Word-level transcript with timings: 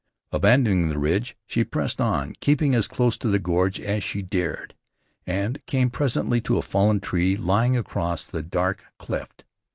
Abandoning 0.31 0.89
the 0.89 0.97
ridge, 0.97 1.37
she 1.45 1.63
pressed 1.63 2.01
on, 2.01 2.33
keeping 2.39 2.73
as 2.73 2.87
close 2.87 3.19
to 3.19 3.27
the 3.27 3.37
gorge 3.37 3.79
as 3.79 4.03
she 4.03 4.23
dared, 4.23 4.73
and 5.27 5.63
came 5.67 5.91
presently 5.91 6.41
to 6.41 6.57
a 6.57 6.63
fallen 6.63 6.99
tree 6.99 7.37
lying 7.37 7.77
across 7.77 8.25
the 8.25 8.41
dark 8.41 8.83
cleft. 8.97 9.43